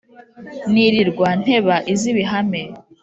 nirirwa 0.71 1.29
nteba 1.41 1.75
iz' 1.93 2.07
ibihame. 2.11 2.61